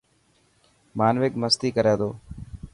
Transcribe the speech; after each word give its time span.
مانوڪ 0.97 1.33
مستي 1.41 1.69
ڪر 1.75 1.85
تو. 1.99 2.09